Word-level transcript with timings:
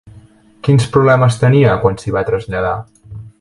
Quins 0.67 0.87
problemes 0.95 1.37
tenia 1.43 1.75
quan 1.85 2.01
s'hi 2.01 2.15
va 2.17 2.25
traslladar? 2.31 2.77